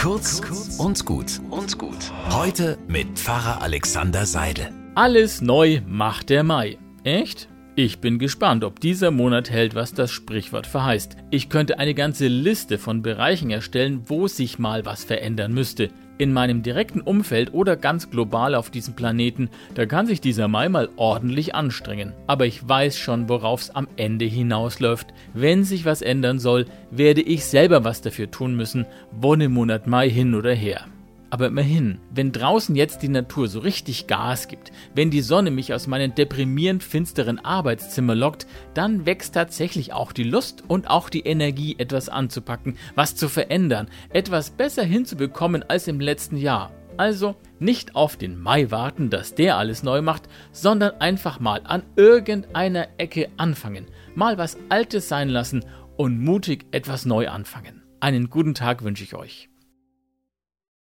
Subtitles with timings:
[0.00, 0.40] Kurz
[0.78, 2.10] und gut und gut.
[2.30, 4.72] Heute mit Pfarrer Alexander Seidel.
[4.94, 6.78] Alles neu macht der Mai.
[7.04, 7.50] Echt?
[7.82, 11.16] Ich bin gespannt, ob dieser Monat hält, was das Sprichwort verheißt.
[11.30, 15.88] Ich könnte eine ganze Liste von Bereichen erstellen, wo sich mal was verändern müsste.
[16.18, 20.68] In meinem direkten Umfeld oder ganz global auf diesem Planeten, da kann sich dieser Mai
[20.68, 22.12] mal ordentlich anstrengen.
[22.26, 25.06] Aber ich weiß schon, worauf es am Ende hinausläuft.
[25.32, 30.34] Wenn sich was ändern soll, werde ich selber was dafür tun müssen, Wonnemonat Mai hin
[30.34, 30.84] oder her.
[31.30, 35.72] Aber immerhin, wenn draußen jetzt die Natur so richtig Gas gibt, wenn die Sonne mich
[35.72, 41.20] aus meinem deprimierend finsteren Arbeitszimmer lockt, dann wächst tatsächlich auch die Lust und auch die
[41.20, 46.72] Energie, etwas anzupacken, was zu verändern, etwas besser hinzubekommen als im letzten Jahr.
[46.96, 51.84] Also nicht auf den Mai warten, dass der alles neu macht, sondern einfach mal an
[51.96, 55.64] irgendeiner Ecke anfangen, mal was Altes sein lassen
[55.96, 57.82] und mutig etwas neu anfangen.
[58.00, 59.48] Einen guten Tag wünsche ich euch.